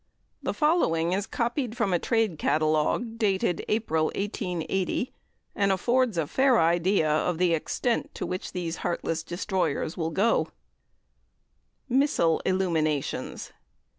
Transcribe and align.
The 0.41 0.55
following 0.55 1.13
is 1.13 1.27
copied 1.27 1.77
from 1.77 1.93
a 1.93 1.99
trade 1.99 2.39
catalogue, 2.39 3.19
dated 3.19 3.63
April, 3.67 4.05
1880, 4.15 5.13
and 5.55 5.71
affords 5.71 6.17
a 6.17 6.25
fair 6.25 6.59
idea 6.59 7.07
of 7.07 7.37
the 7.37 7.53
extent 7.53 8.11
to 8.15 8.25
which 8.25 8.51
these 8.51 8.77
heartless 8.77 9.21
destroyers 9.21 9.95
will 9.97 10.09
go: 10.09 10.47
"MISSAL 11.87 12.41
ILLUMINATIONS. 12.45 13.51